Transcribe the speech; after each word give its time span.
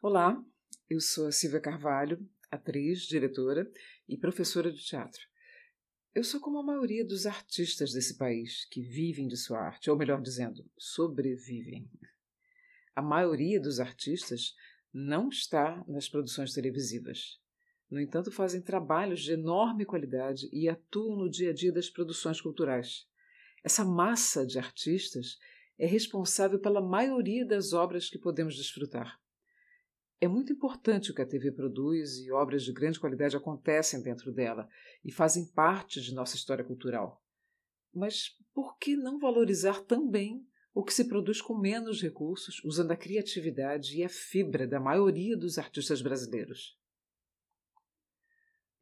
Olá, 0.00 0.40
eu 0.88 1.00
sou 1.00 1.26
a 1.26 1.32
Silvia 1.32 1.58
Carvalho, 1.60 2.24
atriz, 2.52 3.00
diretora 3.00 3.68
e 4.08 4.16
professora 4.16 4.70
de 4.70 4.78
teatro. 4.78 5.20
Eu 6.14 6.22
sou 6.22 6.40
como 6.40 6.56
a 6.58 6.62
maioria 6.62 7.04
dos 7.04 7.26
artistas 7.26 7.92
desse 7.92 8.16
país 8.16 8.64
que 8.66 8.80
vivem 8.80 9.26
de 9.26 9.36
sua 9.36 9.58
arte, 9.58 9.90
ou 9.90 9.96
melhor 9.96 10.22
dizendo, 10.22 10.64
sobrevivem. 10.78 11.90
A 12.94 13.02
maioria 13.02 13.60
dos 13.60 13.80
artistas 13.80 14.54
não 14.94 15.30
está 15.30 15.84
nas 15.88 16.08
produções 16.08 16.52
televisivas. 16.52 17.40
No 17.90 18.00
entanto, 18.00 18.30
fazem 18.30 18.62
trabalhos 18.62 19.20
de 19.24 19.32
enorme 19.32 19.84
qualidade 19.84 20.48
e 20.52 20.68
atuam 20.68 21.16
no 21.16 21.28
dia 21.28 21.50
a 21.50 21.52
dia 21.52 21.72
das 21.72 21.90
produções 21.90 22.40
culturais. 22.40 23.04
Essa 23.64 23.84
massa 23.84 24.46
de 24.46 24.60
artistas 24.60 25.40
é 25.76 25.88
responsável 25.88 26.60
pela 26.60 26.80
maioria 26.80 27.44
das 27.44 27.72
obras 27.72 28.08
que 28.08 28.16
podemos 28.16 28.54
desfrutar. 28.54 29.18
É 30.20 30.26
muito 30.26 30.52
importante 30.52 31.10
o 31.10 31.14
que 31.14 31.22
a 31.22 31.26
TV 31.26 31.52
produz 31.52 32.18
e 32.18 32.32
obras 32.32 32.64
de 32.64 32.72
grande 32.72 32.98
qualidade 32.98 33.36
acontecem 33.36 34.02
dentro 34.02 34.32
dela 34.32 34.68
e 35.04 35.12
fazem 35.12 35.46
parte 35.52 36.00
de 36.00 36.12
nossa 36.12 36.34
história 36.34 36.64
cultural. 36.64 37.22
Mas 37.94 38.36
por 38.52 38.76
que 38.78 38.96
não 38.96 39.18
valorizar 39.18 39.80
também 39.84 40.44
o 40.74 40.82
que 40.82 40.92
se 40.92 41.04
produz 41.04 41.40
com 41.40 41.56
menos 41.56 42.02
recursos, 42.02 42.62
usando 42.64 42.90
a 42.90 42.96
criatividade 42.96 43.96
e 43.96 44.04
a 44.04 44.08
fibra 44.08 44.66
da 44.66 44.80
maioria 44.80 45.36
dos 45.36 45.56
artistas 45.56 46.02
brasileiros? 46.02 46.76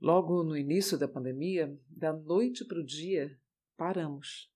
Logo 0.00 0.42
no 0.42 0.56
início 0.56 0.98
da 0.98 1.08
pandemia, 1.08 1.78
da 1.88 2.12
noite 2.12 2.64
para 2.64 2.80
o 2.80 2.84
dia, 2.84 3.38
paramos. 3.76 4.50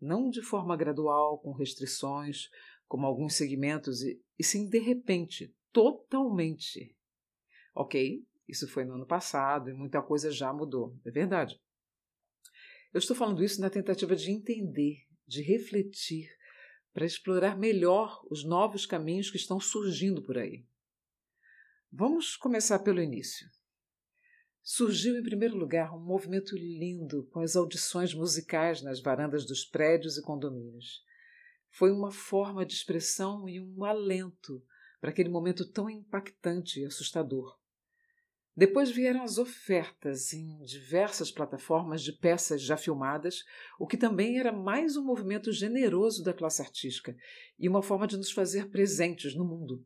Não 0.00 0.30
de 0.30 0.42
forma 0.42 0.76
gradual, 0.76 1.38
com 1.38 1.52
restrições, 1.52 2.50
como 2.86 3.06
alguns 3.06 3.34
segmentos, 3.34 4.02
e, 4.02 4.22
e 4.38 4.44
sim 4.44 4.68
de 4.68 4.78
repente, 4.78 5.54
totalmente. 5.72 6.96
Ok, 7.74 8.26
isso 8.48 8.68
foi 8.68 8.84
no 8.84 8.94
ano 8.94 9.06
passado 9.06 9.70
e 9.70 9.74
muita 9.74 10.02
coisa 10.02 10.30
já 10.30 10.52
mudou, 10.52 10.98
é 11.04 11.10
verdade. 11.10 11.60
Eu 12.92 12.98
estou 12.98 13.14
falando 13.14 13.44
isso 13.44 13.60
na 13.60 13.70
tentativa 13.70 14.16
de 14.16 14.30
entender, 14.30 15.06
de 15.26 15.42
refletir, 15.42 16.28
para 16.92 17.06
explorar 17.06 17.56
melhor 17.56 18.20
os 18.28 18.44
novos 18.44 18.84
caminhos 18.84 19.30
que 19.30 19.36
estão 19.36 19.60
surgindo 19.60 20.22
por 20.22 20.36
aí. 20.36 20.66
Vamos 21.92 22.36
começar 22.36 22.80
pelo 22.80 23.00
início. 23.00 23.48
Surgiu 24.62 25.16
em 25.16 25.22
primeiro 25.22 25.56
lugar 25.56 25.94
um 25.94 26.04
movimento 26.04 26.56
lindo 26.56 27.24
com 27.32 27.40
as 27.40 27.56
audições 27.56 28.12
musicais 28.12 28.82
nas 28.82 29.00
varandas 29.00 29.46
dos 29.46 29.64
prédios 29.64 30.16
e 30.18 30.22
condomínios. 30.22 31.02
Foi 31.70 31.90
uma 31.90 32.10
forma 32.10 32.66
de 32.66 32.74
expressão 32.74 33.48
e 33.48 33.60
um 33.60 33.84
alento 33.84 34.62
para 35.00 35.10
aquele 35.10 35.28
momento 35.28 35.64
tão 35.64 35.88
impactante 35.88 36.80
e 36.80 36.84
assustador. 36.84 37.58
Depois 38.56 38.90
vieram 38.90 39.22
as 39.22 39.38
ofertas 39.38 40.32
em 40.32 40.62
diversas 40.64 41.30
plataformas 41.30 42.02
de 42.02 42.12
peças 42.12 42.60
já 42.60 42.76
filmadas, 42.76 43.44
o 43.78 43.86
que 43.86 43.96
também 43.96 44.38
era 44.38 44.52
mais 44.52 44.96
um 44.96 45.04
movimento 45.04 45.50
generoso 45.50 46.22
da 46.22 46.34
classe 46.34 46.60
artística 46.60 47.16
e 47.58 47.68
uma 47.68 47.82
forma 47.82 48.06
de 48.06 48.16
nos 48.16 48.30
fazer 48.30 48.68
presentes 48.68 49.34
no 49.34 49.44
mundo. 49.44 49.82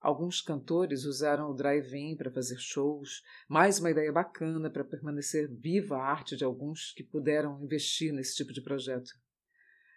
Alguns 0.00 0.40
cantores 0.40 1.04
usaram 1.04 1.50
o 1.50 1.54
drive-in 1.54 2.16
para 2.16 2.30
fazer 2.30 2.58
shows, 2.58 3.22
mais 3.48 3.78
uma 3.78 3.90
ideia 3.90 4.12
bacana 4.12 4.68
para 4.70 4.84
permanecer 4.84 5.48
viva 5.48 5.96
a 5.96 6.04
arte 6.04 6.36
de 6.36 6.44
alguns 6.44 6.92
que 6.92 7.04
puderam 7.04 7.62
investir 7.62 8.12
nesse 8.12 8.34
tipo 8.34 8.52
de 8.52 8.60
projeto. 8.60 9.10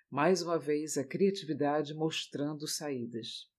Mais 0.10 0.42
uma 0.42 0.60
vez, 0.60 0.98
a 0.98 1.04
criatividade 1.04 1.94
mostrando 1.94 2.68
saídas. 2.68 3.54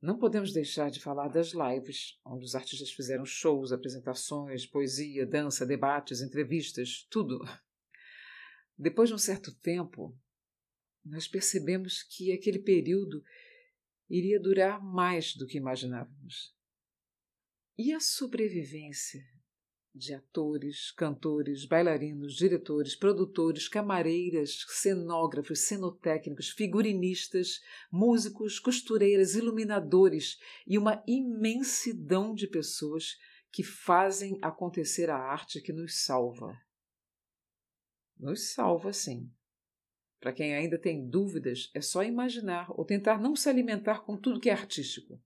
Não 0.00 0.18
podemos 0.18 0.52
deixar 0.52 0.90
de 0.90 0.98
falar 0.98 1.28
das 1.28 1.52
lives, 1.52 2.18
onde 2.24 2.44
os 2.44 2.54
artistas 2.54 2.90
fizeram 2.90 3.26
shows, 3.26 3.70
apresentações, 3.70 4.64
poesia, 4.64 5.26
dança, 5.26 5.66
debates, 5.66 6.22
entrevistas, 6.22 7.06
tudo. 7.10 7.38
Depois 8.78 9.10
de 9.10 9.14
um 9.14 9.18
certo 9.18 9.54
tempo, 9.56 10.18
nós 11.04 11.28
percebemos 11.28 12.02
que 12.02 12.32
aquele 12.32 12.58
período 12.58 13.22
iria 14.08 14.40
durar 14.40 14.82
mais 14.82 15.34
do 15.34 15.46
que 15.46 15.58
imaginávamos. 15.58 16.56
E 17.76 17.92
a 17.92 18.00
sobrevivência 18.00 19.22
de 19.94 20.14
atores, 20.14 20.92
cantores, 20.92 21.64
bailarinos, 21.66 22.34
diretores, 22.36 22.94
produtores, 22.94 23.68
camareiras, 23.68 24.64
cenógrafos, 24.68 25.60
cenotécnicos, 25.60 26.50
figurinistas, 26.50 27.60
músicos, 27.90 28.58
costureiras, 28.60 29.34
iluminadores 29.34 30.38
e 30.66 30.78
uma 30.78 31.02
imensidão 31.06 32.34
de 32.34 32.46
pessoas 32.46 33.16
que 33.50 33.64
fazem 33.64 34.38
acontecer 34.40 35.10
a 35.10 35.16
arte 35.16 35.60
que 35.60 35.72
nos 35.72 36.04
salva. 36.04 36.56
Nos 38.16 38.52
salva, 38.52 38.92
sim. 38.92 39.28
Para 40.20 40.32
quem 40.32 40.54
ainda 40.54 40.78
tem 40.78 41.08
dúvidas, 41.08 41.70
é 41.74 41.80
só 41.80 42.04
imaginar 42.04 42.70
ou 42.70 42.84
tentar 42.84 43.20
não 43.20 43.34
se 43.34 43.48
alimentar 43.48 44.04
com 44.04 44.16
tudo 44.16 44.38
que 44.38 44.50
é 44.50 44.52
artístico. 44.52 45.20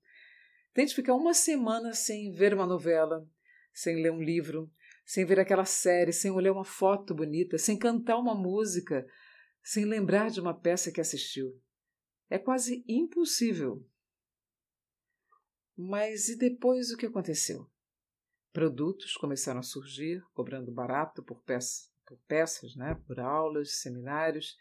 Tente 0.72 0.94
ficar 0.94 1.14
uma 1.14 1.34
semana 1.34 1.92
sem 1.92 2.32
ver 2.32 2.54
uma 2.54 2.66
novela, 2.66 3.28
sem 3.74 4.00
ler 4.00 4.12
um 4.12 4.22
livro, 4.22 4.72
sem 5.04 5.26
ver 5.26 5.38
aquela 5.38 5.64
série, 5.64 6.12
sem 6.12 6.30
olhar 6.30 6.52
uma 6.52 6.64
foto 6.64 7.14
bonita, 7.14 7.58
sem 7.58 7.76
cantar 7.76 8.16
uma 8.16 8.34
música, 8.34 9.06
sem 9.62 9.84
lembrar 9.84 10.30
de 10.30 10.40
uma 10.40 10.58
peça 10.58 10.92
que 10.92 11.00
assistiu. 11.00 11.60
É 12.30 12.38
quase 12.38 12.84
impossível. 12.88 13.86
Mas 15.76 16.28
e 16.28 16.38
depois 16.38 16.90
o 16.90 16.96
que 16.96 17.06
aconteceu? 17.06 17.68
Produtos 18.52 19.16
começaram 19.16 19.58
a 19.58 19.64
surgir, 19.64 20.22
cobrando 20.32 20.70
barato 20.70 21.22
por, 21.22 21.42
peça, 21.42 21.90
por 22.06 22.16
peças, 22.28 22.76
né? 22.76 22.94
por 23.06 23.18
aulas, 23.18 23.80
seminários, 23.80 24.56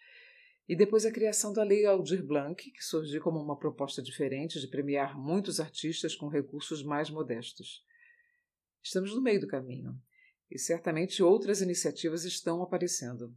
e 0.68 0.76
depois 0.76 1.06
a 1.06 1.12
criação 1.12 1.54
da 1.54 1.64
Lei 1.64 1.86
Aldir 1.86 2.26
Blanc, 2.26 2.72
que 2.72 2.84
surgiu 2.84 3.22
como 3.22 3.40
uma 3.40 3.58
proposta 3.58 4.02
diferente 4.02 4.60
de 4.60 4.68
premiar 4.68 5.18
muitos 5.18 5.60
artistas 5.60 6.16
com 6.16 6.28
recursos 6.28 6.82
mais 6.82 7.10
modestos. 7.10 7.86
Estamos 8.84 9.16
no 9.16 9.22
meio 9.22 9.40
do 9.40 9.48
caminho 9.48 9.98
e 10.52 10.60
certamente 10.60 11.24
outras 11.24 11.62
iniciativas 11.62 12.26
estão 12.26 12.62
aparecendo. 12.62 13.34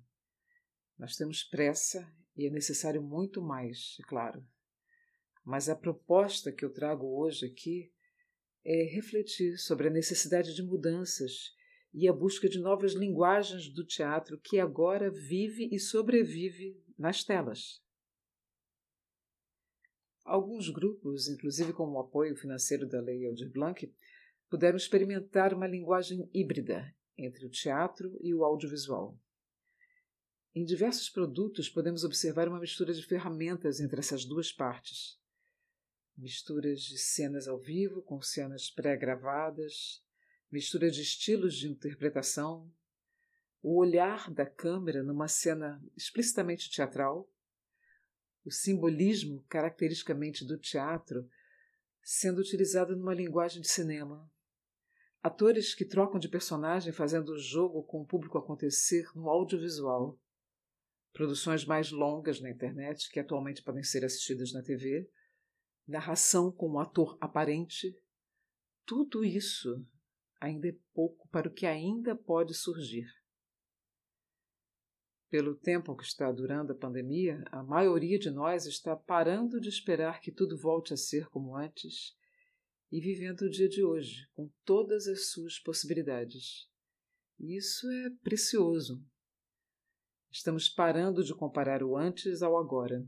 Nós 0.99 1.15
temos 1.15 1.45
pressa 1.45 2.12
e 2.37 2.47
é 2.47 2.51
necessário 2.51 3.01
muito 3.01 3.41
mais, 3.41 3.97
é 4.01 4.03
claro. 4.03 4.45
Mas 5.45 5.69
a 5.69 5.77
proposta 5.77 6.51
que 6.51 6.65
eu 6.65 6.73
trago 6.73 7.07
hoje 7.07 7.47
aqui 7.47 7.93
é 8.65 8.83
refletir 8.93 9.57
sobre 9.57 9.87
a 9.87 9.91
necessidade 9.91 10.53
de 10.53 10.62
mudanças 10.62 11.55
e 11.95 12.09
a 12.09 12.13
busca 12.13 12.49
de 12.49 12.59
novas 12.59 12.95
linguagens 12.95 13.69
do 13.69 13.87
teatro 13.87 14.41
que 14.41 14.59
agora 14.59 15.09
vive 15.11 15.69
e 15.71 15.78
sobrevive 15.78 16.77
nas 16.99 17.23
telas. 17.23 17.81
Alguns 20.25 20.69
grupos, 20.69 21.28
inclusive 21.28 21.73
com 21.73 21.89
o 21.93 22.01
apoio 22.01 22.34
financeiro 22.34 22.84
da 22.84 23.01
Lei 23.01 23.25
Aldir 23.25 23.49
Blanc, 23.49 23.89
puderam 24.49 24.77
experimentar 24.77 25.53
uma 25.53 25.67
linguagem 25.67 26.29
híbrida 26.33 26.95
entre 27.19 27.47
o 27.47 27.51
teatro 27.51 28.17
e 28.21 28.34
o 28.34 28.45
audiovisual. 28.45 29.19
Em 30.55 30.65
diversos 30.65 31.11
produtos 31.11 31.69
podemos 31.69 32.05
observar 32.05 32.49
uma 32.49 32.61
mistura 32.61 32.93
de 32.93 33.05
ferramentas 33.05 33.81
entre 33.81 34.01
essas 34.01 34.25
duas 34.25 34.53
partes. 34.53 35.21
Misturas 36.17 36.81
de 36.81 36.99
cenas 36.99 37.47
ao 37.47 37.59
vivo 37.59 38.01
com 38.03 38.23
cenas 38.23 38.71
pré-gravadas, 38.71 40.03
mistura 40.51 40.91
de 40.91 41.03
estilos 41.03 41.57
de 41.57 41.69
interpretação, 41.69 42.73
o 43.63 43.78
olhar 43.78 44.33
da 44.33 44.47
câmera 44.47 45.03
numa 45.03 45.28
cena 45.28 45.83
explicitamente 45.97 46.71
teatral, 46.71 47.31
o 48.45 48.51
simbolismo 48.51 49.45
caracteristicamente 49.49 50.45
do 50.45 50.57
teatro 50.57 51.28
sendo 52.01 52.41
utilizado 52.41 52.97
numa 52.97 53.13
linguagem 53.13 53.60
de 53.60 53.69
cinema, 53.69 54.31
Atores 55.27 55.75
que 55.75 55.84
trocam 55.84 56.21
de 56.21 56.28
personagem 56.28 56.93
fazendo 56.93 57.31
o 57.31 57.37
jogo 57.37 57.83
com 57.83 58.01
o 58.01 58.07
público 58.07 58.39
acontecer 58.39 59.11
no 59.13 59.28
audiovisual. 59.28 60.17
Produções 61.13 61.65
mais 61.65 61.91
longas 61.91 62.41
na 62.41 62.49
internet, 62.49 63.11
que 63.11 63.19
atualmente 63.19 63.61
podem 63.61 63.83
ser 63.83 64.05
assistidas 64.05 64.53
na 64.53 64.63
TV. 64.63 65.11
Narração 65.84 66.53
com 66.53 66.71
um 66.71 66.78
ator 66.78 67.19
aparente. 67.21 67.93
Tudo 68.87 69.25
isso 69.25 69.84
ainda 70.41 70.69
é 70.69 70.77
pouco 70.95 71.28
para 71.28 71.49
o 71.49 71.53
que 71.53 71.67
ainda 71.67 72.15
pode 72.15 72.55
surgir. 72.55 73.09
Pelo 75.28 75.57
tempo 75.57 75.97
que 75.97 76.05
está 76.05 76.31
durando 76.31 76.73
a 76.73 76.77
pandemia, 76.78 77.43
a 77.51 77.65
maioria 77.65 78.17
de 78.17 78.31
nós 78.31 78.65
está 78.65 78.95
parando 78.95 79.61
de 79.61 79.69
esperar 79.69 80.21
que 80.21 80.31
tudo 80.31 80.57
volte 80.57 80.95
a 80.95 80.97
ser 80.97 81.28
como 81.31 81.57
antes 81.57 82.15
e 82.91 83.00
vivendo 83.00 83.42
o 83.42 83.50
dia 83.50 83.68
de 83.68 83.83
hoje, 83.83 84.28
com 84.34 84.48
todas 84.65 85.06
as 85.06 85.28
suas 85.30 85.59
possibilidades. 85.59 86.68
Isso 87.38 87.91
é 87.91 88.10
precioso. 88.22 89.04
Estamos 90.30 90.68
parando 90.68 91.24
de 91.24 91.34
comparar 91.34 91.83
o 91.83 91.97
antes 91.97 92.42
ao 92.42 92.56
agora. 92.56 93.06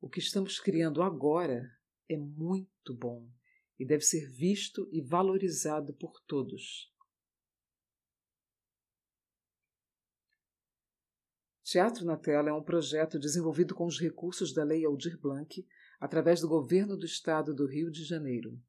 O 0.00 0.08
que 0.08 0.18
estamos 0.18 0.58
criando 0.60 1.02
agora 1.02 1.70
é 2.08 2.16
muito 2.16 2.94
bom 2.94 3.28
e 3.78 3.84
deve 3.84 4.04
ser 4.04 4.30
visto 4.30 4.88
e 4.92 5.00
valorizado 5.00 5.92
por 5.94 6.20
todos. 6.26 6.93
Teatro 11.64 12.04
na 12.04 12.14
Tela 12.14 12.50
é 12.50 12.52
um 12.52 12.62
projeto 12.62 13.18
desenvolvido 13.18 13.74
com 13.74 13.86
os 13.86 13.98
recursos 13.98 14.52
da 14.52 14.62
Lei 14.62 14.84
Aldir 14.84 15.18
Blanc 15.18 15.66
através 15.98 16.42
do 16.42 16.48
Governo 16.48 16.94
do 16.94 17.06
Estado 17.06 17.54
do 17.54 17.66
Rio 17.66 17.90
de 17.90 18.04
Janeiro. 18.04 18.60